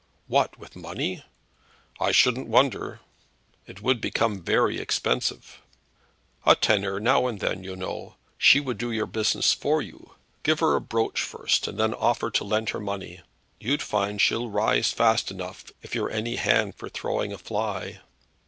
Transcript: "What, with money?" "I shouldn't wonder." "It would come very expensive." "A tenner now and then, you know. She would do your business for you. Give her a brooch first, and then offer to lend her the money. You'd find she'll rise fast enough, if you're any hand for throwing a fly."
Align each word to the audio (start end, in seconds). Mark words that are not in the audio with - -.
"What, 0.25 0.57
with 0.57 0.75
money?" 0.75 1.23
"I 1.99 2.11
shouldn't 2.11 2.47
wonder." 2.47 3.01
"It 3.67 3.83
would 3.83 4.03
come 4.15 4.41
very 4.41 4.79
expensive." 4.79 5.61
"A 6.43 6.55
tenner 6.55 6.99
now 6.99 7.27
and 7.27 7.39
then, 7.39 7.63
you 7.63 7.75
know. 7.75 8.15
She 8.39 8.59
would 8.59 8.79
do 8.79 8.91
your 8.91 9.05
business 9.05 9.53
for 9.53 9.79
you. 9.79 10.15
Give 10.41 10.59
her 10.59 10.75
a 10.75 10.81
brooch 10.81 11.21
first, 11.21 11.67
and 11.67 11.79
then 11.79 11.93
offer 11.93 12.31
to 12.31 12.43
lend 12.43 12.69
her 12.69 12.79
the 12.79 12.85
money. 12.85 13.21
You'd 13.59 13.83
find 13.83 14.19
she'll 14.19 14.49
rise 14.49 14.91
fast 14.91 15.29
enough, 15.29 15.65
if 15.83 15.93
you're 15.93 16.09
any 16.09 16.37
hand 16.37 16.73
for 16.77 16.89
throwing 16.89 17.31
a 17.31 17.37
fly." 17.37 17.99